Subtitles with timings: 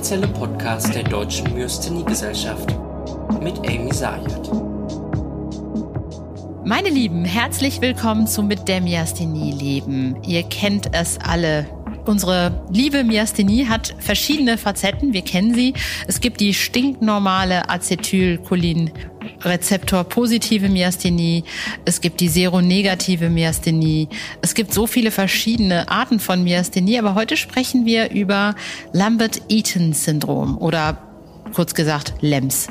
[0.00, 2.74] offizielle Podcast der Deutschen Myasthenie-Gesellschaft
[3.42, 4.50] mit Amy Sayed.
[6.64, 10.16] Meine Lieben, herzlich willkommen zu Mit der Myasthenie leben.
[10.22, 11.66] Ihr kennt es alle.
[12.06, 15.12] Unsere liebe Myasthenie hat verschiedene Facetten.
[15.12, 15.74] Wir kennen sie.
[16.06, 18.90] Es gibt die stinknormale Acetylcholin
[19.42, 21.44] rezeptorpositive Myasthenie,
[21.84, 24.08] es gibt die seronegative Myasthenie.
[24.42, 28.54] Es gibt so viele verschiedene Arten von Myasthenie, aber heute sprechen wir über
[28.92, 31.09] Lambert-Eaton-Syndrom oder
[31.52, 32.68] kurz gesagt LEMS.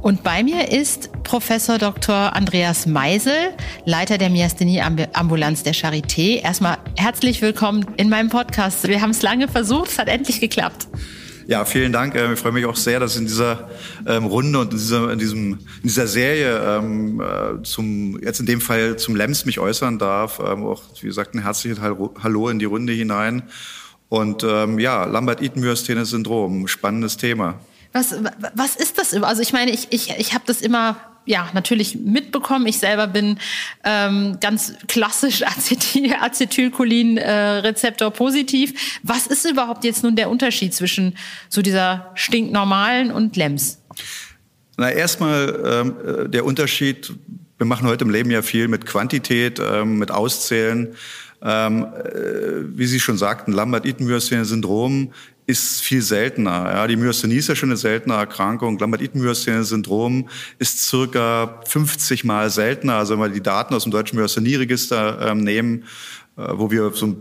[0.00, 2.34] Und bei mir ist Professor Dr.
[2.34, 3.50] Andreas Meisel,
[3.84, 6.42] Leiter der Myasthenie-Ambulanz der Charité.
[6.42, 8.86] Erstmal herzlich willkommen in meinem Podcast.
[8.88, 10.88] Wir haben es lange versucht, es hat endlich geklappt.
[11.46, 12.14] Ja, vielen Dank.
[12.14, 13.68] Ähm, ich freue mich auch sehr, dass ich in dieser
[14.06, 18.46] ähm, Runde und in dieser, in diesem, in dieser Serie ähm, äh, zum, jetzt in
[18.46, 20.40] dem Fall zum LEMS mich äußern darf.
[20.40, 23.42] Auch, wie gesagt, ein herzliches Hallo in die Runde hinein.
[24.08, 27.58] Und ähm, ja, Lambert-Eaton-Myasthenie-Syndrom, spannendes Thema.
[27.92, 28.14] Was,
[28.54, 29.14] was ist das?
[29.14, 32.66] Also ich meine, ich, ich, ich habe das immer ja natürlich mitbekommen.
[32.66, 33.38] Ich selber bin
[33.84, 39.00] ähm, ganz klassisch Acetyl Acetylcholin-Rezeptor äh, positiv.
[39.02, 41.16] Was ist überhaupt jetzt nun der Unterschied zwischen
[41.48, 43.78] so dieser stinknormalen und LEMS?
[44.76, 47.12] Na, erstmal ähm, äh, der Unterschied.
[47.58, 50.96] Wir machen heute im Leben ja viel mit Quantität, ähm, mit Auszählen.
[51.44, 55.12] Ähm, äh, wie Sie schon sagten, Lambert-Eaton-Myasthenie-Syndrom
[55.46, 56.72] ist viel seltener.
[56.72, 58.78] Ja, die Myasthenie ist ja schon eine seltene Erkrankung.
[58.78, 62.94] Lambert-Eaton-Myasthenie-Syndrom ist circa 50 Mal seltener.
[62.94, 65.84] Also wenn wir die Daten aus dem deutschen Myasthenie-Register ähm, nehmen,
[66.36, 67.16] äh, wo wir so ein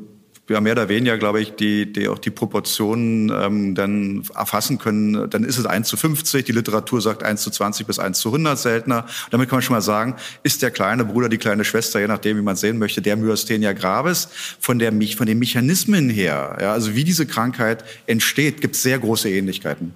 [0.51, 5.29] ja, mehr oder weniger, glaube ich, die, die auch die Proportionen ähm, dann erfassen können,
[5.29, 8.29] dann ist es 1 zu 50, die Literatur sagt 1 zu 20 bis 1 zu
[8.29, 9.05] 100 seltener.
[9.29, 12.37] Damit kann man schon mal sagen, ist der kleine Bruder, die kleine Schwester, je nachdem,
[12.37, 16.95] wie man sehen möchte, der Myasthenia gravis, von, der, von den Mechanismen her, ja, also
[16.95, 19.93] wie diese Krankheit entsteht, gibt es sehr große Ähnlichkeiten.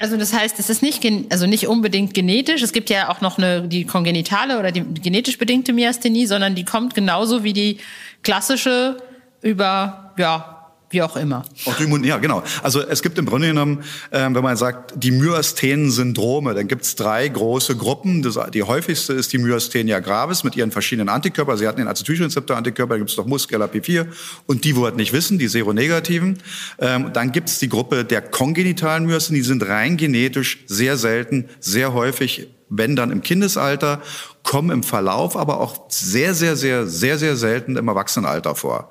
[0.00, 2.62] Also das heißt, es ist nicht, also nicht unbedingt genetisch.
[2.62, 6.64] Es gibt ja auch noch eine, die kongenitale oder die genetisch bedingte Myasthenie, sondern die
[6.64, 7.78] kommt genauso wie die
[8.22, 8.96] klassische
[9.42, 10.58] über, ja,
[10.90, 11.44] wie auch immer.
[11.66, 12.42] Autoimmun, ja, genau.
[12.62, 16.94] Also es gibt im Grunde genommen, ähm, wenn man sagt, die Myasthenen-Syndrome, dann gibt es
[16.94, 18.22] drei große Gruppen.
[18.22, 21.58] Das, die häufigste ist die Myasthenia gravis mit ihren verschiedenen Antikörpern.
[21.58, 24.06] Sie hatten den Acetylrezeptor-Antikörper, da gibt es noch Muskel-P4
[24.46, 26.38] und die wollten nicht wissen, die seronegativen.
[26.78, 31.48] Ähm, dann gibt es die Gruppe der kongenitalen Myasthenie, die sind rein genetisch sehr selten,
[31.60, 34.02] sehr häufig wenn dann im Kindesalter,
[34.42, 38.90] kommen im Verlauf aber auch sehr, sehr, sehr, sehr, sehr selten im Erwachsenenalter vor.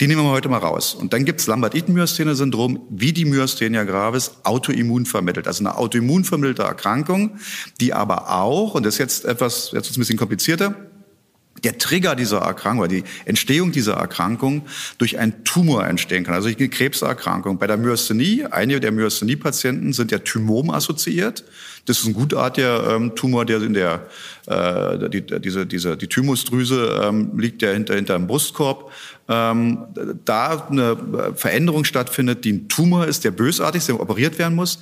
[0.00, 0.94] Die nehmen wir heute mal raus.
[0.94, 5.48] Und dann gibt's Lambert-Eaton-Myasthenia-Syndrom, wie die Myasthenia gravis, autoimmun vermittelt.
[5.48, 7.38] Also eine autoimmun vermittelte Erkrankung,
[7.80, 10.74] die aber auch, und das ist jetzt etwas, jetzt ist ein bisschen komplizierter,
[11.64, 14.62] der Trigger dieser Erkrankung oder die Entstehung dieser Erkrankung
[14.98, 17.58] durch einen Tumor entstehen kann, also eine Krebserkrankung.
[17.58, 21.44] Bei der Myasthenie, einige der Myasthenie-Patienten sind ja Thymom assoziiert.
[21.86, 24.06] Das ist ein gutartiger ähm, Tumor, der in der
[24.46, 28.92] äh, die, diese, diese, die Thymusdrüse ähm, liegt ja hinter, hinter dem Brustkorb.
[29.28, 29.86] Ähm,
[30.24, 34.80] da eine Veränderung stattfindet, die ein Tumor ist, der bösartig ist, der operiert werden muss.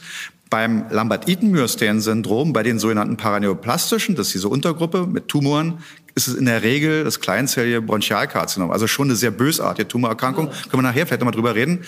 [0.51, 5.79] Beim Lambert-Eaton-Myasthenen-Syndrom, bei den sogenannten paraneoplastischen, das ist diese Untergruppe mit Tumoren,
[6.17, 10.49] ist es in der Regel das kleinzellige Bronchialkarzinom, also schon eine sehr bösartige Tumorerkrankung.
[10.49, 11.85] Können wir nachher vielleicht nochmal drüber reden.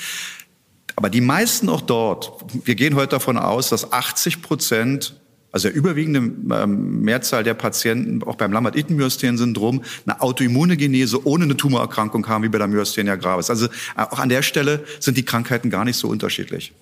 [0.96, 5.14] Aber die meisten auch dort, wir gehen heute davon aus, dass 80 Prozent
[5.50, 6.18] also der überwiegende
[6.54, 12.50] ähm, Mehrzahl der Patienten auch beim Lambert-Eaton-Myasthenen-Syndrom eine autoimmune Genese ohne eine Tumorerkrankung haben wie
[12.50, 13.48] bei der Myasthenia gravis.
[13.48, 16.74] Also äh, auch an der Stelle sind die Krankheiten gar nicht so unterschiedlich.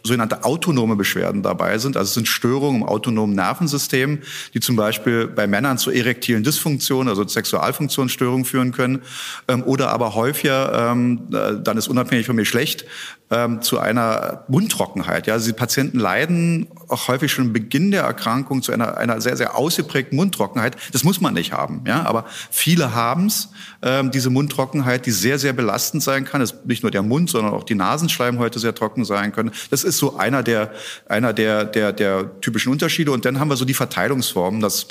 [0.07, 1.97] sogenannte autonome Beschwerden dabei sind.
[1.97, 4.21] Also es sind Störungen im autonomen Nervensystem,
[4.55, 9.03] die zum Beispiel bei Männern zu erektilen Dysfunktionen, also Sexualfunktionsstörungen führen können,
[9.49, 12.87] ähm, oder aber häufiger, ähm, äh, dann ist unabhängig vom Geschlecht,
[13.31, 15.27] ähm, zu einer Mundtrockenheit.
[15.27, 19.21] Ja, also die Patienten leiden auch häufig schon im Beginn der Erkrankung zu einer, einer
[19.21, 20.77] sehr, sehr ausgeprägten Mundtrockenheit.
[20.93, 23.51] Das muss man nicht haben, ja, aber viele haben's,
[23.83, 26.41] ähm, diese Mundtrockenheit, die sehr, sehr belastend sein kann.
[26.41, 29.51] Es ist nicht nur der Mund, sondern auch die Nasenschleimhäute sehr trocken sein können.
[29.71, 30.71] Das ist so einer der,
[31.09, 33.11] einer der, der, der typischen Unterschiede.
[33.11, 34.87] Und dann haben wir so die Verteilungsformen, dass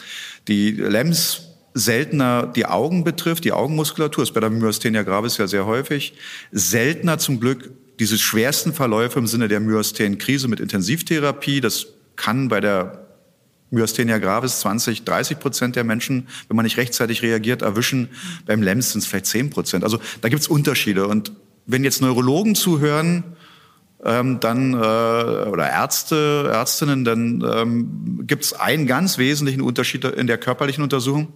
[0.47, 1.43] die LEMS
[1.73, 6.13] seltener die Augen betrifft, die Augenmuskulatur ist bei der Myasthenia gravis ja sehr häufig,
[6.51, 7.69] seltener zum Glück
[8.00, 11.62] diese schwersten Verläufe im Sinne der Myasthenenkrise mit Intensivtherapie.
[11.62, 13.06] Das kann bei der
[13.71, 18.09] Myasthenia gravis 20, 30 Prozent der Menschen, wenn man nicht rechtzeitig reagiert, erwischen.
[18.45, 19.83] Beim LEMS sind es vielleicht 10 Prozent.
[19.83, 21.07] Also da gibt es Unterschiede.
[21.07, 21.31] Und
[21.65, 23.24] wenn jetzt Neurologen zuhören,
[24.03, 30.27] ähm, dann äh, oder Ärzte, Ärztinnen, dann ähm, gibt es einen ganz wesentlichen Unterschied in
[30.27, 31.33] der körperlichen Untersuchung.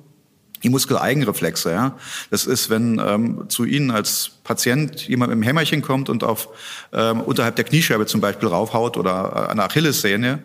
[0.63, 1.97] Die Muskeleigenreflexe, ja.
[2.31, 6.49] Das ist, wenn ähm, zu Ihnen als Patient jemand mit einem Hämmerchen kommt und auf
[6.91, 9.11] ähm, unterhalb der Kniescheibe zum Beispiel raufhaut oder
[9.47, 10.43] äh, an der Achillessehne.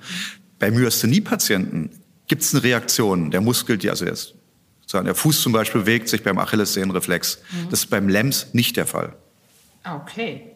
[0.59, 1.91] Bei Myasthenie-Patienten
[2.29, 3.31] gibt es eine Reaktion.
[3.31, 7.39] Der Muskel, die, also der, der Fuß zum Beispiel bewegt sich beim Achillessehnenreflex.
[7.51, 7.71] Mhm.
[7.71, 9.15] Das ist beim LEMS nicht der Fall.
[9.85, 10.53] Okay.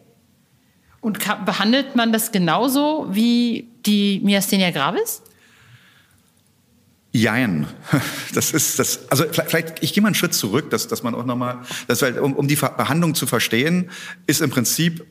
[1.01, 5.21] Und behandelt man das genauso wie die Myasthenia gravis?
[7.11, 7.67] Jein.
[8.33, 9.09] Das ist das.
[9.09, 11.57] Also vielleicht, ich gehe mal einen Schritt zurück, dass, dass man auch nochmal,
[11.87, 13.89] das, um, um die Behandlung zu verstehen,
[14.27, 15.03] ist im Prinzip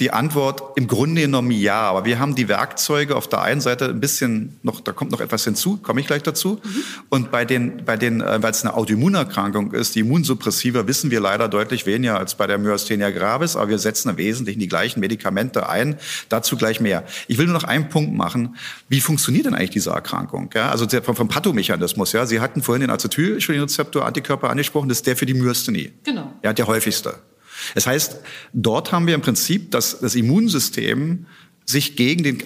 [0.00, 3.90] die Antwort im Grunde genommen ja, aber wir haben die Werkzeuge auf der einen Seite
[3.90, 6.60] ein bisschen noch, da kommt noch etwas hinzu, komme ich gleich dazu.
[6.64, 6.82] Mhm.
[7.10, 11.20] Und bei den, bei den, äh, weil es eine Autoimmunerkrankung ist, die Immunsuppressiva, wissen wir
[11.20, 15.00] leider deutlich weniger als bei der Myasthenia gravis, aber wir setzen im Wesentlichen die gleichen
[15.00, 15.96] Medikamente ein.
[16.30, 17.04] Dazu gleich mehr.
[17.28, 18.56] Ich will nur noch einen Punkt machen.
[18.88, 20.48] Wie funktioniert denn eigentlich diese Erkrankung?
[20.54, 22.12] Ja, also vom, vom Pathomechanismus.
[22.12, 24.88] Ja, Sie hatten vorhin den Acetylcholinrezeptor Antikörper angesprochen.
[24.88, 25.92] Das ist der für die Myasthenie.
[26.02, 26.32] Genau.
[26.42, 27.16] Ja, der häufigste.
[27.74, 28.20] Das heißt,
[28.52, 31.26] dort haben wir im Prinzip dass das Immunsystem
[31.64, 32.42] sich gegen den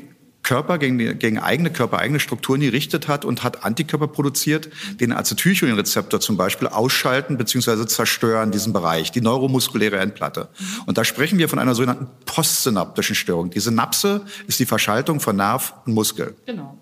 [0.47, 4.71] Körper, gegen, die, gegen eigene Körper, eigene Strukturen gerichtet hat und hat Antikörper produziert,
[5.01, 7.85] den Acetylcholinrezeptor zum Beispiel ausschalten bzw.
[7.87, 10.49] zerstören, diesen Bereich, die neuromuskuläre Endplatte.
[10.87, 13.51] Und da sprechen wir von einer sogenannten postsynaptischen Störung.
[13.51, 16.37] Die Synapse ist die Verschaltung von Nerv und Muskel.
[16.47, 16.79] Genau.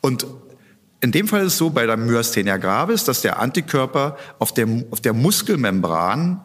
[0.00, 0.26] Und
[1.00, 4.66] in dem Fall ist es so bei der Myasthenia gravis, dass der Antikörper auf der,
[4.90, 6.42] auf der Muskelmembran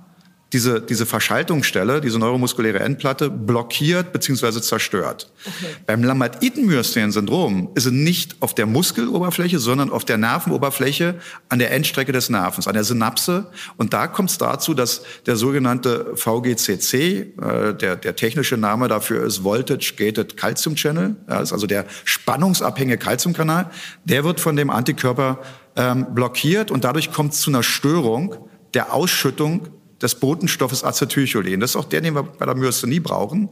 [0.56, 4.62] diese, diese Verschaltungsstelle, diese neuromuskuläre Endplatte blockiert bzw.
[4.62, 5.30] zerstört.
[5.46, 5.76] Okay.
[5.86, 11.16] Beim Lambert-Eaton-Myasthenen-Syndrom ist es nicht auf der Muskeloberfläche, sondern auf der Nervenoberfläche
[11.50, 13.48] an der Endstrecke des Nervens, an der Synapse.
[13.76, 19.26] Und da kommt es dazu, dass der sogenannte VGCC, äh, der, der technische Name dafür
[19.26, 23.72] ist Voltage Gated Calcium Channel, ja, ist also der spannungsabhängige Calciumkanal,
[24.06, 25.40] der wird von dem Antikörper
[25.76, 28.38] ähm, blockiert und dadurch kommt es zu einer Störung
[28.74, 29.68] der Ausschüttung
[30.02, 31.60] des Botenstoffes Acetylcholin.
[31.60, 33.50] Das ist auch der, den wir bei der Myasthenie brauchen.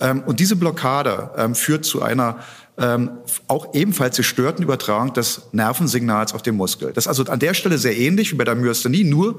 [0.00, 0.22] Mhm.
[0.26, 2.38] und diese Blockade ähm, führt zu einer
[2.78, 3.10] ähm,
[3.48, 6.92] auch ebenfalls gestörten Übertragung des Nervensignals auf den Muskel.
[6.94, 9.38] Das ist also an der Stelle sehr ähnlich wie bei der Myasthenie, nur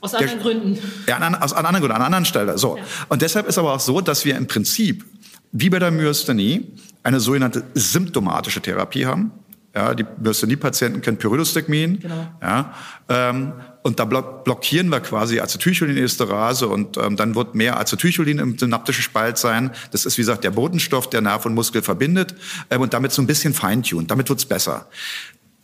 [0.00, 0.78] aus anderen der, Gründen.
[1.06, 2.58] Ja, an, aus an anderen Gründen, an anderen Stelle.
[2.58, 2.76] So.
[2.76, 2.82] Ja.
[3.08, 5.04] Und deshalb ist aber auch so, dass wir im Prinzip
[5.52, 6.66] wie bei der Myasthenie
[7.02, 9.30] eine sogenannte symptomatische Therapie haben.
[9.74, 11.98] Ja, die Myasthenie-Patienten kennen Pyridostigmin.
[11.98, 12.28] Genau.
[12.40, 12.74] Ja,
[13.08, 13.52] ähm,
[13.82, 19.36] und da blockieren wir quasi Acetylcholinesterase und ähm, dann wird mehr Acetylcholin im synaptischen Spalt
[19.36, 19.72] sein.
[19.90, 22.34] Das ist, wie gesagt, der Botenstoff, der Nerv und Muskel verbindet
[22.70, 24.10] ähm, und damit so ein bisschen feintuned.
[24.10, 24.86] Damit wird's besser.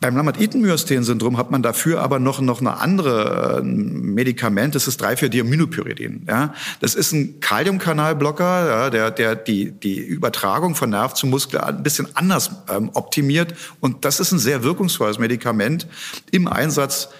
[0.00, 6.26] Beim Lambert-Eaton-Myasthenen-Syndrom hat man dafür aber noch, noch eine andere äh, Medikament, das ist 3,4-Diaminopyridin.
[6.26, 6.54] Ja?
[6.80, 11.82] Das ist ein Kaliumkanalblocker, ja, der, der die, die Übertragung von Nerv zum Muskel ein
[11.82, 13.54] bisschen anders ähm, optimiert.
[13.80, 15.86] Und das ist ein sehr wirkungsvolles Medikament
[16.30, 17.10] im Einsatz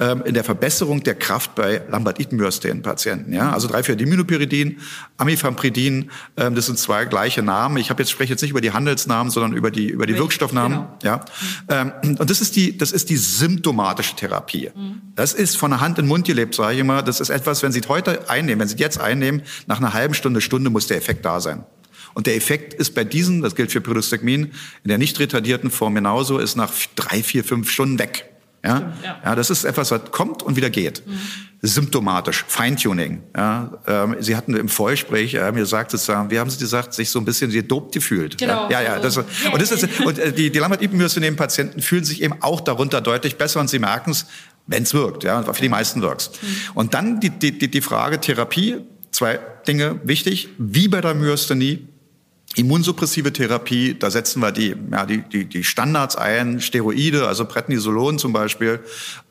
[0.00, 3.32] ähm, in der Verbesserung der Kraft bei Lambert-Eaton-Myasthenen-Patienten.
[3.32, 3.52] Ja?
[3.52, 4.76] Also 3,4-Diminopyridin,
[5.16, 7.78] Amifampridin, ähm, das sind zwei gleiche Namen.
[7.78, 10.24] Ich habe jetzt spreche jetzt nicht über die Handelsnamen, sondern über die über die Richtig,
[10.24, 10.78] Wirkstoffnamen.
[10.78, 10.96] Genau.
[11.02, 11.24] Ja?
[11.68, 14.70] Ähm, und das ist die das ist die symptomatische Therapie.
[14.74, 15.02] Mhm.
[15.14, 17.02] Das ist von der Hand in den Mund gelebt, sage ich immer.
[17.02, 19.94] Das ist etwas, wenn Sie es heute einnehmen, wenn Sie es jetzt einnehmen, nach einer
[19.94, 21.64] halben Stunde, Stunde muss der Effekt da sein.
[22.14, 25.94] Und der Effekt ist bei diesen, das gilt für Pyridostigmin, in der nicht retardierten Form
[25.94, 28.28] genauso, ist nach drei, vier, fünf Stunden weg.
[28.68, 28.76] Ja?
[28.76, 29.16] Stimmt, ja.
[29.24, 31.06] ja, das ist etwas, was kommt und wieder geht.
[31.06, 31.18] Mhm.
[31.62, 33.22] Symptomatisch, Feintuning.
[33.34, 37.10] Ja, ähm, Sie hatten im Vorgespräch äh, mir gesagt, sozusagen, wie haben Sie gesagt, sich
[37.10, 38.36] so ein bisschen gedopt gefühlt.
[38.38, 38.68] Genau.
[38.70, 39.26] Ja, ja, das, und
[39.58, 43.58] das ist, und äh, die, die Lambert-Eaton-Myasthenen Patienten fühlen sich eben auch darunter deutlich besser
[43.60, 44.26] und sie merken es,
[44.66, 45.24] wenn es wirkt.
[45.24, 46.56] Ja, für die meisten wirkt mhm.
[46.74, 48.76] Und dann die, die, die Frage Therapie,
[49.10, 51.87] zwei Dinge wichtig, wie bei der Myasthenie,
[52.56, 58.18] Immunsuppressive Therapie, da setzen wir die, ja, die, die, die Standards ein, Steroide, also Prednisolon
[58.18, 58.80] zum Beispiel,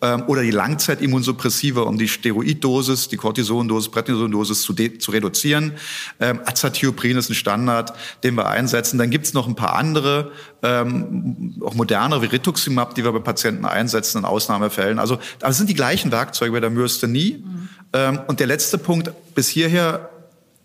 [0.01, 5.73] ähm, oder die Langzeitimmunsuppressive, um die Steroiddosis, die Cortisondosis, Prednisolondosis zu, zu reduzieren.
[6.19, 7.93] Ähm, Azathioprine ist ein Standard,
[8.23, 8.97] den wir einsetzen.
[8.97, 10.31] Dann gibt's noch ein paar andere,
[10.61, 14.99] ähm, auch moderne wie Rituximab, die wir bei Patienten einsetzen in Ausnahmefällen.
[14.99, 17.43] Also das sind die gleichen Werkzeuge bei der Myasthenie.
[17.43, 17.69] Mhm.
[17.93, 20.11] Ähm, und der letzte Punkt bis hierher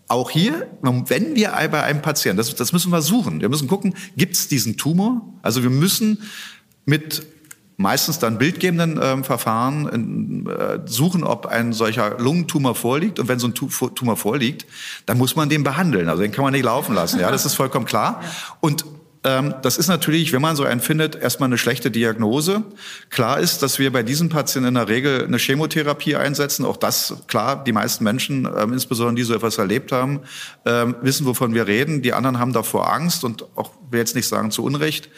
[0.07, 3.95] auch hier, wenn wir bei einem Patienten, das, das müssen wir suchen, wir müssen gucken,
[4.17, 5.21] gibt es diesen Tumor?
[5.41, 6.19] Also wir müssen
[6.85, 7.25] mit
[7.77, 13.19] meistens dann bildgebenden äh, Verfahren äh, suchen, ob ein solcher Lungentumor vorliegt.
[13.19, 14.65] Und wenn so ein Tumor vorliegt,
[15.05, 16.09] dann muss man den behandeln.
[16.09, 17.19] Also den kann man nicht laufen lassen.
[17.19, 18.21] Ja, das ist vollkommen klar.
[18.59, 18.85] Und
[19.23, 22.63] das ist natürlich, wenn man so einen findet, erstmal eine schlechte Diagnose.
[23.09, 26.65] Klar ist, dass wir bei diesen Patienten in der Regel eine Chemotherapie einsetzen.
[26.65, 30.21] Auch das, klar, die meisten Menschen, ähm, insbesondere die so etwas erlebt haben,
[30.65, 32.01] ähm, wissen, wovon wir reden.
[32.01, 35.09] Die anderen haben davor Angst und auch, will jetzt nicht sagen zu Unrecht.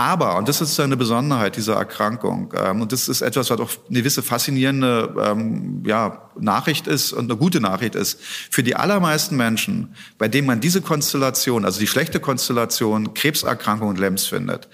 [0.00, 3.70] Aber, und das ist eine Besonderheit dieser Erkrankung, ähm, und das ist etwas, was auch
[3.90, 8.18] eine gewisse faszinierende ähm, ja, Nachricht ist und eine gute Nachricht ist,
[8.50, 13.98] für die allermeisten Menschen, bei denen man diese Konstellation, also die schlechte Konstellation Krebserkrankung und
[13.98, 14.70] LEMS findet,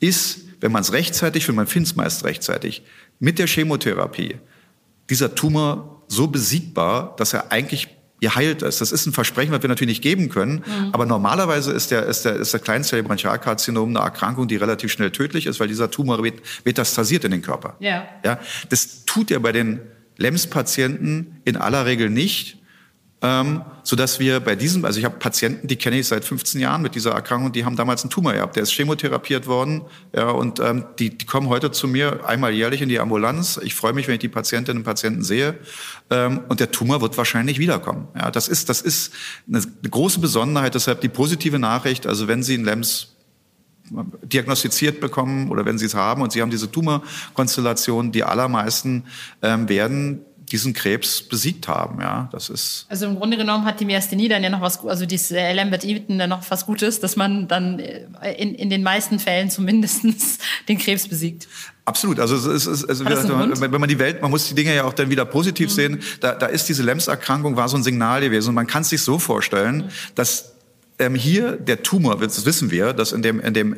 [0.00, 2.82] ist, wenn man es rechtzeitig, wenn man findet es meist rechtzeitig,
[3.18, 4.38] mit der Chemotherapie,
[5.10, 7.88] dieser Tumor so besiegbar, dass er eigentlich
[8.22, 8.78] ihr heilt es.
[8.78, 10.62] Das ist ein Versprechen, was wir natürlich nicht geben können.
[10.64, 10.90] Mhm.
[10.92, 15.46] Aber normalerweise ist der, ist der, ist der Kleinzellbronchialkarzinom eine Erkrankung, die relativ schnell tödlich
[15.46, 16.22] ist, weil dieser Tumor
[16.64, 17.74] metastasiert in den Körper.
[17.80, 18.06] Ja.
[18.24, 18.38] Ja.
[18.68, 19.80] Das tut er bei den
[20.18, 22.61] LEMS-Patienten in aller Regel nicht
[23.22, 26.60] ähm, so dass wir bei diesem, also ich habe Patienten, die kenne ich seit 15
[26.60, 29.82] Jahren mit dieser Erkrankung, die haben damals einen Tumor gehabt, der ist chemotherapiert worden,
[30.14, 33.60] ja, und ähm, die, die kommen heute zu mir einmal jährlich in die Ambulanz.
[33.62, 35.58] Ich freue mich, wenn ich die Patientinnen und Patienten sehe,
[36.10, 38.08] ähm, und der Tumor wird wahrscheinlich wiederkommen.
[38.16, 39.12] Ja, das ist, das ist
[39.48, 40.74] eine große Besonderheit.
[40.74, 43.12] Deshalb die positive Nachricht, also wenn Sie einen LEMS
[44.22, 49.04] diagnostiziert bekommen oder wenn sie es haben und sie haben diese Tumorkonstellation, die allermeisten
[49.42, 52.00] ähm, werden diesen Krebs besiegt haben.
[52.00, 52.86] Ja, das ist.
[52.90, 56.18] Also im Grunde genommen hat die Myasthenie dann ja noch was, also dieses Lambert Eaton
[56.18, 58.04] dann noch was Gutes, dass man dann äh,
[58.36, 60.04] in, in den meisten Fällen zumindest
[60.68, 61.48] den Krebs besiegt.
[61.86, 62.20] Absolut.
[62.20, 65.10] Also es ist, also wenn man die Welt, man muss die Dinge ja auch dann
[65.10, 65.74] wieder positiv mhm.
[65.74, 66.02] sehen.
[66.20, 69.00] Da, da ist diese LEMS-Erkrankung war so ein Signal gewesen und man kann es sich
[69.00, 69.90] so vorstellen, mhm.
[70.14, 70.52] dass
[70.98, 73.76] ähm, hier der Tumor, das wissen wir, dass in dem in dem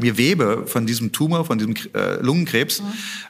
[0.00, 2.86] Gewebe äh, von diesem Tumor, von diesem äh, Lungenkrebs, mhm.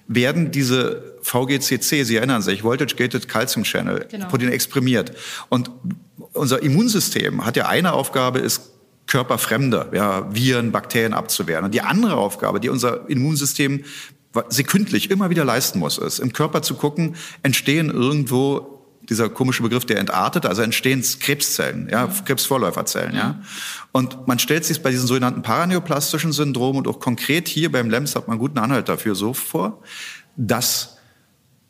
[0.08, 4.28] werden diese VGCC, Sie erinnern sich, Voltage Gated Calcium Channel, genau.
[4.28, 5.12] Protein exprimiert.
[5.48, 5.70] Und
[6.32, 8.70] unser Immunsystem hat ja eine Aufgabe, ist
[9.06, 11.64] körperfremde, ja, Viren, Bakterien abzuwehren.
[11.64, 13.84] Und die andere Aufgabe, die unser Immunsystem
[14.48, 18.72] sekündlich immer wieder leisten muss, ist, im Körper zu gucken, entstehen irgendwo
[19.08, 22.08] dieser komische Begriff, der entartet, also entstehen Krebszellen, ja.
[22.24, 23.40] Krebsvorläuferzellen, ja.
[23.92, 28.16] Und man stellt sich bei diesen sogenannten paraneoplastischen Syndromen und auch konkret hier beim LEMS
[28.16, 29.80] hat man einen guten Anhalt dafür so vor,
[30.36, 30.95] dass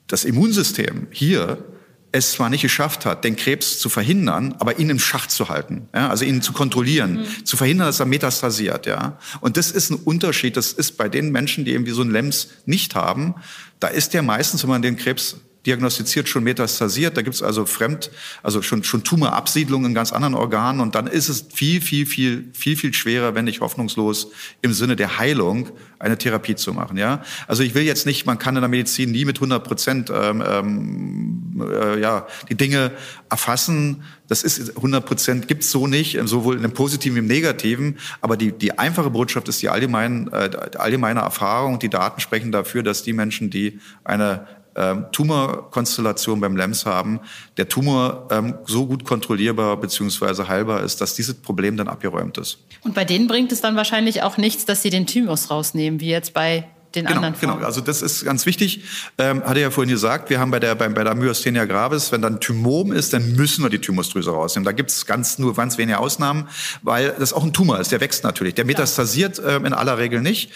[0.06, 1.64] das Immunsystem hier
[2.12, 5.88] es zwar nicht geschafft hat, den Krebs zu verhindern, aber ihn im Schach zu halten,
[5.94, 7.44] ja, also ihn zu kontrollieren, mhm.
[7.44, 9.18] zu verhindern, dass er metastasiert, ja.
[9.40, 10.56] Und das ist ein Unterschied.
[10.56, 13.34] Das ist bei den Menschen, die irgendwie so ein LEMS nicht haben,
[13.80, 17.16] da ist der meistens, wenn man den Krebs diagnostiziert schon metastasiert.
[17.16, 18.10] Da gibt es also Fremd,
[18.42, 20.80] also schon, schon Tumorabsiedlungen in ganz anderen Organen.
[20.80, 24.30] Und dann ist es viel, viel, viel, viel, viel schwerer, wenn nicht hoffnungslos
[24.62, 26.96] im Sinne der Heilung eine Therapie zu machen.
[26.96, 30.12] Ja, also ich will jetzt nicht, man kann in der Medizin nie mit 100 Prozent
[30.14, 32.92] ähm, ähm, äh, ja die Dinge
[33.30, 34.02] erfassen.
[34.28, 37.98] Das ist 100 Prozent gibt's so nicht, sowohl dem Positiven wie im Negativen.
[38.20, 41.78] Aber die die einfache Botschaft ist die allgemeine äh, allgemeine Erfahrung.
[41.78, 44.46] Die Daten sprechen dafür, dass die Menschen, die eine
[44.76, 47.20] ähm, Tumorkonstellation beim LEMS haben,
[47.56, 50.44] der Tumor ähm, so gut kontrollierbar bzw.
[50.48, 52.58] heilbar ist, dass dieses Problem dann abgeräumt ist.
[52.82, 56.08] Und bei denen bringt es dann wahrscheinlich auch nichts, dass sie den Thymus rausnehmen, wie
[56.08, 57.32] jetzt bei den genau.
[57.40, 58.82] Genau, also das ist ganz wichtig.
[59.18, 62.22] Ähm, hatte ja vorhin gesagt, wir haben bei der, bei, bei der Myasthenia gravis, wenn
[62.22, 64.64] dann Thymom ist, dann müssen wir die Thymusdrüse rausnehmen.
[64.64, 66.48] Da gibt es ganz nur ganz wenige Ausnahmen,
[66.82, 67.92] weil das auch ein Tumor ist.
[67.92, 68.54] Der wächst natürlich.
[68.54, 70.52] Der metastasiert ähm, in aller Regel nicht.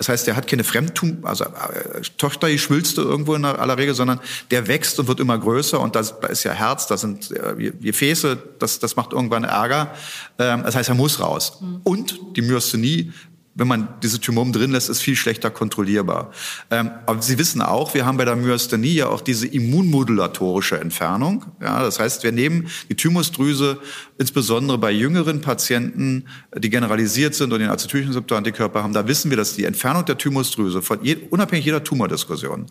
[0.00, 4.18] Das heißt, der hat keine Fremdtum, also äh, Tochter schwülste irgendwo in aller Regel, sondern
[4.50, 7.70] der wächst und wird immer größer und das, da ist ja Herz, da sind äh,
[7.70, 9.94] Gefäße, das, das macht irgendwann Ärger.
[10.38, 11.58] Ähm, das heißt, er muss raus.
[11.60, 11.80] Mhm.
[11.84, 13.12] Und die Myasthenie
[13.54, 16.30] wenn man diese Tumoren drin lässt, ist viel schlechter kontrollierbar.
[16.70, 21.44] Ähm, aber Sie wissen auch, wir haben bei der Myasthenie ja auch diese immunmodulatorische Entfernung.
[21.60, 23.78] Ja, das heißt, wir nehmen die Thymusdrüse
[24.18, 26.26] insbesondere bei jüngeren Patienten,
[26.56, 28.92] die generalisiert sind und den Acetylcholesterinrezeptor-Antikörper haben.
[28.92, 32.66] Da wissen wir, dass die Entfernung der Thymusdrüse von je, unabhängig jeder Tumordiskussion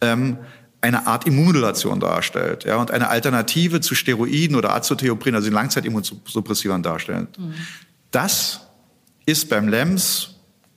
[0.00, 0.38] ähm,
[0.80, 6.82] eine Art Immunmodulation darstellt ja, und eine Alternative zu Steroiden oder Azotheoprin, also den Langzeitimmunsuppressivern
[6.82, 7.28] darstellen.
[7.38, 7.54] Mhm.
[8.10, 8.60] Das
[9.26, 10.34] ist beim LEMS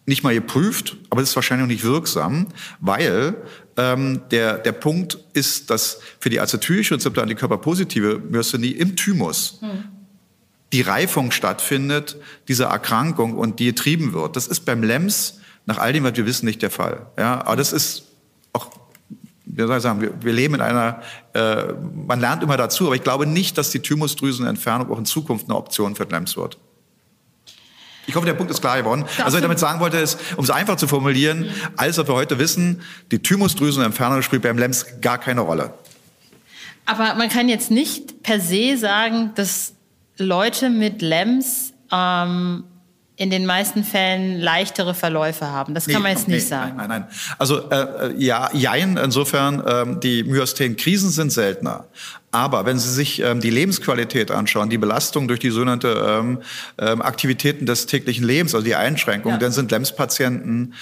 [0.08, 2.48] nicht mal geprüft, aber es ist wahrscheinlich auch nicht wirksam,
[2.80, 3.36] weil
[3.76, 9.84] ähm, der, der Punkt ist, dass für die Acetylcholinrezeptor antikörperpositive Myasthenie im Thymus mhm.
[10.72, 12.16] die Reifung stattfindet,
[12.48, 14.38] diese Erkrankung und die getrieben wird.
[14.38, 17.08] Das ist beim LEMS nach all dem, was wir wissen, nicht der Fall.
[17.18, 18.04] Ja, aber das ist
[18.54, 18.72] auch
[19.46, 21.02] ich sagen, wir, wir leben in einer,
[21.34, 21.74] äh,
[22.08, 25.58] man lernt immer dazu, aber ich glaube nicht, dass die Thymusdrüsenentfernung auch in Zukunft eine
[25.58, 26.58] Option für LEMS wird.
[28.08, 29.04] Ich hoffe, der Punkt ist klar geworden.
[29.18, 32.16] Also was ich damit sagen wollte, ist, um es einfach zu formulieren, alles, was wir
[32.16, 35.74] heute wissen, die Thymusdrüsenentfernung spielt beim LEMS gar keine Rolle.
[36.86, 39.74] Aber man kann jetzt nicht per se sagen, dass
[40.18, 42.64] Leute mit LEMS ähm,
[43.18, 45.74] in den meisten Fällen leichtere Verläufe haben.
[45.74, 46.78] Das kann nee, man jetzt nicht nee, sagen.
[46.78, 47.10] Nein, nein, nein.
[47.40, 51.88] Also äh, ja, jein, insofern, ähm, die Myasthenen-Krisen sind seltener.
[52.30, 56.42] Aber wenn Sie sich ähm, die Lebensqualität anschauen, die Belastung durch die sogenannte ähm,
[56.78, 59.40] ähm, Aktivitäten des täglichen Lebens, also die Einschränkungen, ja.
[59.40, 60.76] dann sind LEMS-Patienten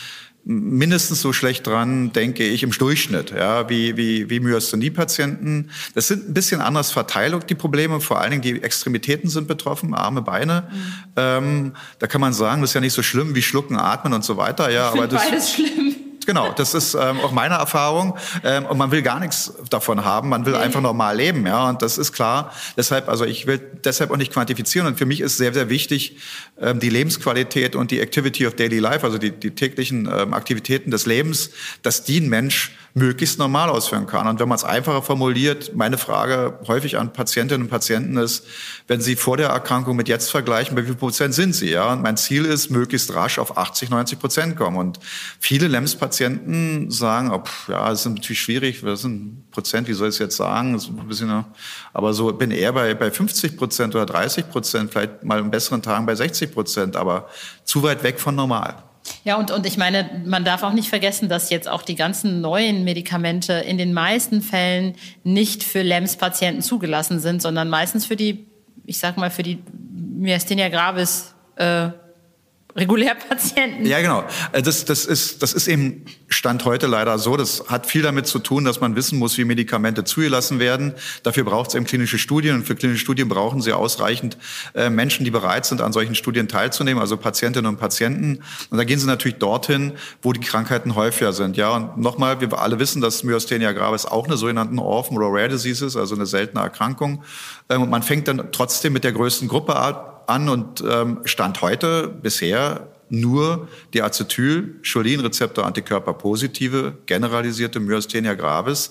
[0.46, 5.72] mindestens so schlecht dran, denke ich, im Durchschnitt, ja, wie, wie, wie Myasthenie-Patienten.
[5.96, 8.00] Das sind ein bisschen anders Verteilung, die Probleme.
[8.00, 10.68] Vor allen Dingen die Extremitäten sind betroffen, Arme, Beine.
[10.72, 10.94] Mhm.
[11.16, 14.24] Ähm, da kann man sagen, das ist ja nicht so schlimm wie Schlucken, Atmen und
[14.24, 14.70] so weiter.
[14.70, 15.85] Ja, ich aber das, beides schlimm.
[16.26, 18.18] Genau, das ist ähm, auch meine Erfahrung.
[18.44, 20.30] Ähm, und man will gar nichts davon haben.
[20.30, 21.70] Man will einfach normal leben, ja.
[21.70, 22.52] Und das ist klar.
[22.78, 24.88] Deshalb, also ich will deshalb auch nicht quantifizieren.
[24.88, 26.18] Und für mich ist sehr, sehr wichtig
[26.60, 30.92] ähm, die Lebensqualität und die Activity of Daily Life, also die, die täglichen ähm, Aktivitäten
[30.92, 31.52] des Lebens,
[31.84, 34.26] dass die ein Mensch möglichst normal ausführen kann.
[34.26, 38.46] Und wenn man es einfacher formuliert, meine Frage häufig an Patientinnen und Patienten ist,
[38.88, 41.72] wenn sie vor der Erkrankung mit jetzt vergleichen, bei wie viel Prozent sind sie?
[41.72, 44.78] Ja, und mein Ziel ist, möglichst rasch auf 80, 90 Prozent kommen.
[44.78, 45.00] Und
[45.42, 50.16] viele LEMS-Patienten sagen, oh, ja, das ist natürlich schwierig, das sind Prozent, wie soll ich
[50.16, 50.74] es jetzt sagen?
[50.74, 51.44] Ist ein bisschen,
[51.92, 55.82] aber so bin eher bei, bei 50 Prozent oder 30 Prozent, vielleicht mal in besseren
[55.82, 57.28] Tagen bei 60 Prozent, aber
[57.66, 58.85] zu weit weg von normal.
[59.24, 62.42] Ja, und, und ich meine, man darf auch nicht vergessen, dass jetzt auch die ganzen
[62.42, 68.48] neuen Medikamente in den meisten Fällen nicht für LEMS-Patienten zugelassen sind, sondern meistens für die,
[68.86, 69.60] ich sag mal, für die
[70.18, 71.90] Myasthenia gravis äh,
[72.76, 73.86] Regulärpatienten.
[73.86, 74.26] Ja, genau.
[74.52, 77.38] Äh, das, das, ist, das ist eben Stand heute leider so.
[77.38, 80.94] Das hat viel damit zu tun, dass man wissen muss, wie Medikamente zugelassen werden.
[81.24, 82.56] Dafür braucht es eben klinische Studien.
[82.56, 84.38] Und für klinische Studien brauchen Sie ausreichend
[84.74, 88.42] äh, Menschen, die bereit sind, an solchen Studien teilzunehmen, also Patientinnen und Patienten.
[88.70, 91.56] Und da gehen Sie natürlich dorthin, wo die Krankheiten häufiger sind.
[91.56, 95.50] Ja, und nochmal, wir alle wissen, dass Myasthenia gravis auch eine sogenannte Orphan oder Rare
[95.50, 97.24] Disease ist, also eine seltene Erkrankung.
[97.70, 99.78] Ähm, und man fängt dann trotzdem mit der größten Gruppe
[100.28, 108.90] an und ähm, Stand heute bisher nur die Acetylcholinrezeptor-Antikörper positive generalisierte Myasthenia gravis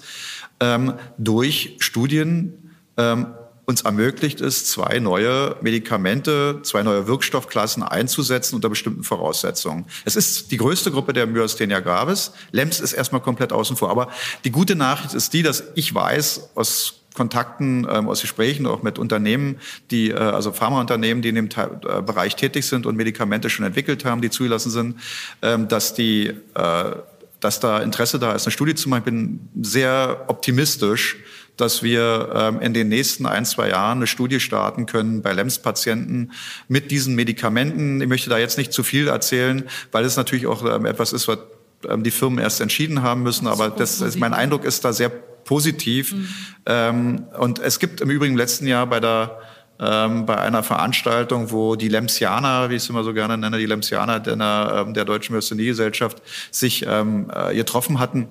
[0.61, 3.35] ähm, durch Studien ähm,
[3.67, 9.87] uns ermöglicht es, zwei neue Medikamente, zwei neue Wirkstoffklassen einzusetzen unter bestimmten Voraussetzungen.
[10.05, 12.33] Es ist die größte Gruppe der Myasthenia gravis.
[12.53, 13.91] LEMS ist erstmal komplett außen vor.
[13.91, 14.09] Aber
[14.45, 18.99] die gute Nachricht ist die, dass ich weiß aus Kontakten, ähm, aus Gesprächen auch mit
[18.99, 19.57] Unternehmen,
[19.91, 23.65] die, äh, also Pharmaunternehmen, die in dem Teil, äh, Bereich tätig sind und Medikamente schon
[23.65, 24.97] entwickelt haben, die zugelassen sind,
[25.41, 26.85] ähm, dass die, äh,
[27.41, 28.99] dass da Interesse da ist, eine Studie zu machen.
[29.01, 31.17] Ich bin sehr optimistisch,
[31.57, 36.33] dass wir ähm, in den nächsten ein, zwei Jahren eine Studie starten können bei LEMS-Patienten
[36.67, 38.01] mit diesen Medikamenten.
[38.01, 41.29] Ich möchte da jetzt nicht zu viel erzählen, weil es natürlich auch ähm, etwas ist,
[41.29, 41.39] was
[41.89, 43.47] ähm, die Firmen erst entschieden haben müssen.
[43.47, 45.13] Aber das, mein Eindruck ist da sehr
[45.45, 46.15] positiv.
[46.15, 46.29] Mhm.
[46.67, 49.39] Ähm, und es gibt im Übrigen im letzten Jahr bei der
[49.81, 53.67] ähm, bei einer Veranstaltung, wo die Lemsianer, wie ich es immer so gerne nenne, die
[53.67, 58.29] Lemsianer der, ähm, der Deutschen Myasthenie-Gesellschaft sich ähm, äh, getroffen hatten,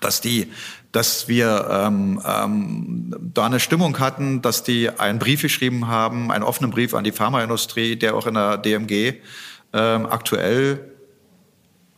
[0.00, 0.52] dass die,
[0.92, 6.44] dass wir ähm, ähm, da eine Stimmung hatten, dass die einen Brief geschrieben haben, einen
[6.44, 9.14] offenen Brief an die Pharmaindustrie, der auch in der DMG
[9.72, 10.91] ähm, aktuell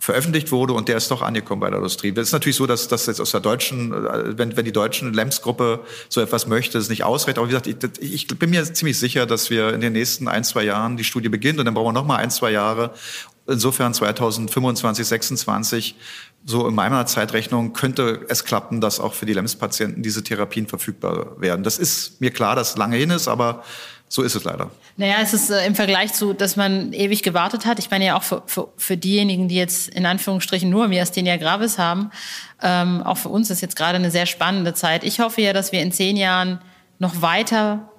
[0.05, 2.12] veröffentlicht wurde und der ist doch angekommen bei der Industrie.
[2.14, 5.14] Es ist natürlich so, dass das jetzt aus der deutschen, äh, wenn, wenn die deutschen
[5.14, 7.38] LEMS-Gruppe so etwas möchte, es nicht ausreicht.
[7.38, 10.45] Aber wie gesagt, ich, ich bin mir ziemlich sicher, dass wir in den nächsten ein,
[10.45, 12.93] zwei Jahren die Studie beginnt und dann brauchen wir noch mal ein, zwei Jahre.
[13.47, 15.97] Insofern 2025, 26
[16.45, 21.40] so in meiner Zeitrechnung könnte es klappen, dass auch für die LEMS-Patienten diese Therapien verfügbar
[21.40, 21.64] werden.
[21.64, 23.64] Das ist mir klar, dass lange hin ist, aber
[24.14, 24.70] so ist es leider.
[24.96, 27.81] Naja, es ist äh, im Vergleich zu, dass man ewig gewartet hat.
[27.81, 31.79] Ich meine ja auch für, für, für diejenigen, die jetzt in Anführungsstrichen nur Myasthenia gravis
[31.79, 32.11] haben,
[32.62, 35.03] ähm, auch für uns ist jetzt gerade eine sehr spannende Zeit.
[35.03, 36.61] Ich hoffe ja, dass wir in zehn Jahren
[37.00, 37.90] noch weiter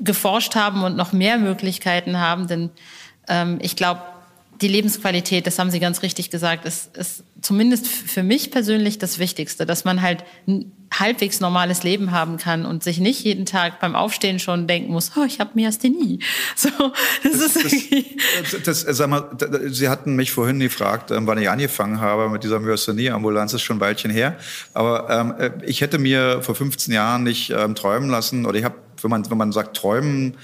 [0.00, 2.70] geforscht haben und noch mehr Möglichkeiten haben, denn
[3.28, 4.00] ähm, ich glaube,
[4.62, 9.18] die Lebensqualität, das haben Sie ganz richtig gesagt, ist, ist zumindest für mich persönlich das
[9.18, 10.24] Wichtigste, dass man halt
[10.92, 15.12] halbwegs normales Leben haben kann und sich nicht jeden Tag beim Aufstehen schon denken muss,
[15.16, 16.20] oh, ich habe Myasthenie.
[16.56, 16.70] So,
[17.22, 19.30] das, das ist das, das, sag mal,
[19.68, 23.76] Sie hatten mich vorhin gefragt, ähm, wann ich angefangen habe mit dieser Myasthenie-Ambulanz, ist schon
[23.76, 24.36] ein Weilchen her.
[24.74, 28.64] Aber ähm, äh, ich hätte mir vor 15 Jahren nicht ähm, träumen lassen, oder ich
[28.64, 30.36] habe, wenn man, wenn man sagt träumen,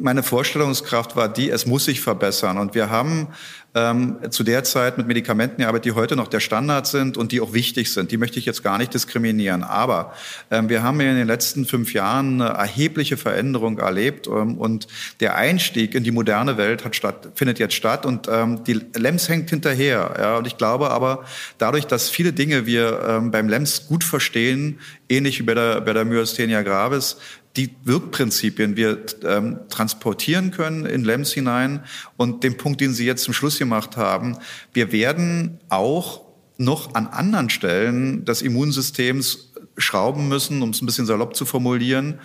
[0.00, 2.58] meine Vorstellungskraft war die, es muss sich verbessern.
[2.58, 3.28] Und wir haben
[3.74, 7.40] ähm, zu der Zeit mit Medikamenten gearbeitet, die heute noch der Standard sind und die
[7.40, 8.10] auch wichtig sind.
[8.10, 9.62] Die möchte ich jetzt gar nicht diskriminieren.
[9.62, 10.12] Aber
[10.50, 14.88] ähm, wir haben in den letzten fünf Jahren eine erhebliche Veränderung erlebt ähm, und
[15.20, 19.28] der Einstieg in die moderne Welt hat statt, findet jetzt statt und ähm, die LEMS
[19.28, 20.14] hängt hinterher.
[20.18, 21.24] Ja, und ich glaube aber,
[21.58, 25.92] dadurch, dass viele Dinge wir ähm, beim LEMS gut verstehen, ähnlich wie bei der, bei
[25.92, 27.16] der Myasthenia gravis,
[27.56, 31.84] die Wirkprinzipien wir ähm, transportieren können in LEMS hinein.
[32.16, 34.38] Und den Punkt, den Sie jetzt zum Schluss gemacht haben,
[34.72, 36.22] wir werden auch
[36.58, 42.20] noch an anderen Stellen des Immunsystems schrauben müssen, um es ein bisschen salopp zu formulieren,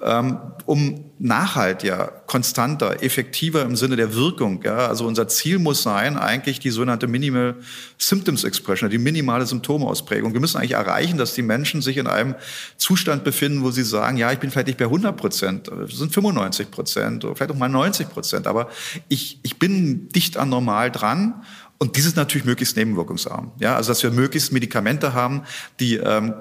[0.00, 4.62] um nachhaltiger, konstanter, effektiver im Sinne der Wirkung.
[4.62, 7.56] Ja, also unser Ziel muss sein, eigentlich die sogenannte Minimal
[7.96, 10.34] Symptoms Expression, die minimale Symptomausprägung.
[10.34, 12.36] Wir müssen eigentlich erreichen, dass die Menschen sich in einem
[12.76, 16.70] Zustand befinden, wo sie sagen, ja, ich bin vielleicht nicht bei 100 Prozent, sind 95
[16.70, 18.68] Prozent vielleicht auch mal 90 Prozent, aber
[19.08, 21.42] ich, ich bin dicht an normal dran
[21.78, 23.52] und dieses natürlich möglichst nebenwirkungsarm.
[23.58, 25.42] Ja, also dass wir möglichst Medikamente haben,
[25.80, 26.34] die ähm,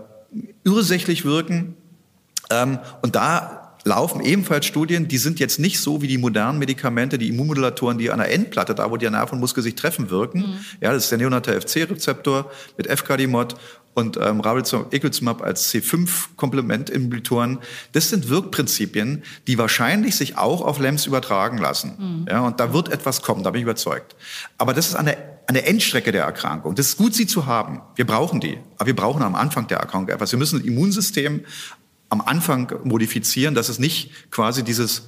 [0.65, 1.76] ursächlich wirken,
[2.51, 7.17] ähm, und da laufen ebenfalls Studien, die sind jetzt nicht so wie die modernen Medikamente,
[7.17, 10.39] die Immunmodulatoren, die an der Endplatte, da wo die Nerv und Muskel sich treffen, wirken.
[10.39, 10.65] Mhm.
[10.81, 13.55] Ja, das ist der neonatal FC-Rezeptor mit F-Cardimod
[13.97, 17.57] und ähm, Ravulizumab als C5-Komplementinhibitoren.
[17.93, 21.93] Das sind Wirkprinzipien, die wahrscheinlich sich auch auf LEMS übertragen lassen.
[21.97, 22.27] Mhm.
[22.29, 24.15] Ja, und da wird etwas kommen, da bin ich überzeugt.
[24.59, 26.75] Aber das ist an der, an der Endstrecke der Erkrankung.
[26.75, 27.81] Das ist gut, sie zu haben.
[27.95, 28.59] Wir brauchen die.
[28.77, 30.31] Aber wir brauchen am Anfang der Erkrankung etwas.
[30.31, 31.43] Wir müssen das Immunsystem
[32.09, 35.07] am Anfang modifizieren, dass es nicht quasi dieses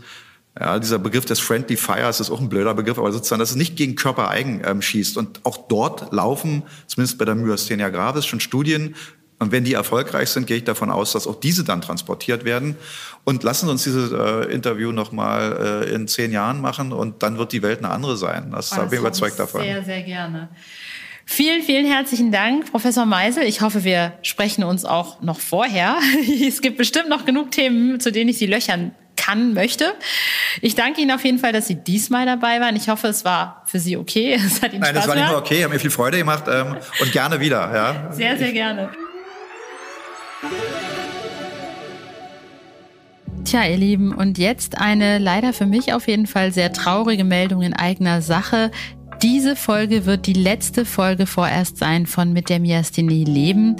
[0.59, 3.55] ja, dieser Begriff des Friendly Fires ist auch ein blöder Begriff, aber sozusagen, dass es
[3.55, 5.17] nicht gegen Körpereigen ähm, schießt.
[5.17, 8.95] Und auch dort laufen, zumindest bei der Myasthenia gravis, schon Studien.
[9.37, 12.75] Und wenn die erfolgreich sind, gehe ich davon aus, dass auch diese dann transportiert werden.
[13.23, 17.37] Und lassen Sie uns dieses äh, Interview nochmal äh, in zehn Jahren machen und dann
[17.37, 18.51] wird die Welt eine andere sein.
[18.51, 19.61] Das, oh, bin ich überzeugt davon.
[19.61, 20.49] Sehr, sehr gerne.
[21.31, 23.43] Vielen, vielen herzlichen Dank, Professor Meisel.
[23.43, 25.99] Ich hoffe, wir sprechen uns auch noch vorher.
[26.47, 29.93] Es gibt bestimmt noch genug Themen, zu denen ich Sie löchern kann, möchte.
[30.59, 32.75] Ich danke Ihnen auf jeden Fall, dass Sie diesmal dabei waren.
[32.75, 34.33] Ich hoffe, es war für Sie okay.
[34.43, 36.45] Es hat Ihnen Nein, Spaß das war nicht nur okay, hat mir viel Freude gemacht
[36.49, 37.71] ähm, und gerne wieder.
[37.73, 38.11] Ja.
[38.11, 38.89] Sehr, sehr gerne.
[43.45, 47.61] Tja, ihr Lieben, und jetzt eine leider für mich auf jeden Fall sehr traurige Meldung
[47.61, 48.69] in eigener Sache.
[49.21, 53.75] Diese Folge wird die letzte Folge vorerst sein von Mit der Miasthenie Leben.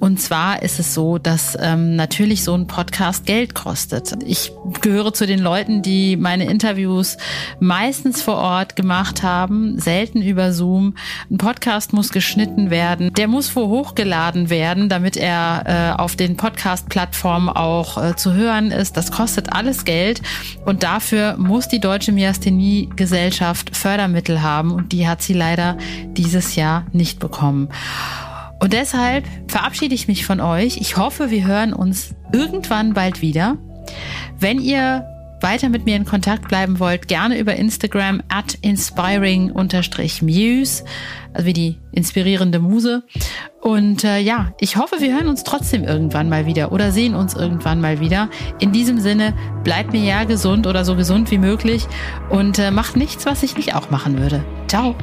[0.00, 4.16] Und zwar ist es so, dass ähm, natürlich so ein Podcast Geld kostet.
[4.24, 7.18] Ich gehöre zu den Leuten, die meine Interviews
[7.60, 10.94] meistens vor Ort gemacht haben, selten über Zoom.
[11.30, 13.12] Ein Podcast muss geschnitten werden.
[13.12, 15.64] Der muss wo hochgeladen werden, damit er
[15.96, 18.96] äh, auf den Podcast-Plattformen auch äh, zu hören ist.
[18.96, 20.22] Das kostet alles Geld.
[20.64, 25.76] Und dafür muss die Deutsche Miasthenie-Gesellschaft Fördermittel haben und die hat sie leider
[26.12, 27.68] dieses Jahr nicht bekommen.
[28.60, 30.78] Und deshalb verabschiede ich mich von euch.
[30.78, 33.58] Ich hoffe, wir hören uns irgendwann bald wieder.
[34.38, 35.06] Wenn ihr
[35.40, 40.84] weiter mit mir in Kontakt bleiben wollt, gerne über Instagram at inspiring-muse,
[41.32, 43.04] also wie die inspirierende Muse.
[43.68, 47.34] Und äh, ja, ich hoffe, wir hören uns trotzdem irgendwann mal wieder oder sehen uns
[47.34, 48.30] irgendwann mal wieder.
[48.60, 51.86] In diesem Sinne, bleibt mir ja gesund oder so gesund wie möglich
[52.30, 54.42] und äh, macht nichts, was ich nicht auch machen würde.
[54.68, 54.94] Ciao.